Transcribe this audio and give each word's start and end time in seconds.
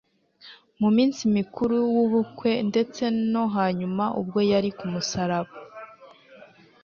Mu 0.79 0.89
munsi 0.95 1.21
mukuru 1.35 1.75
w'ubukwe 1.95 2.51
ndetse 2.69 3.03
no 3.31 3.43
hanyuma 3.55 4.05
ubwo 4.19 4.39
yari 4.51 4.69
ku 4.77 4.85
musaraba, 4.93 5.53